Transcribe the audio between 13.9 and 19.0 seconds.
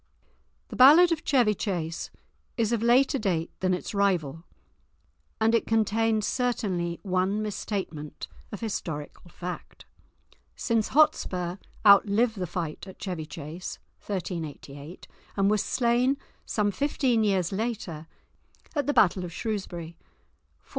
(1388) and was slain some fifteen years later at the